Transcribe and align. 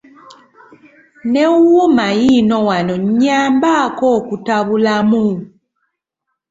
Ne 1.31 1.43
wuuma 1.61 2.05
yiino 2.21 2.57
wano 2.67 2.93
nnyambaako 3.03 4.05
okutabulamu. 4.19 5.23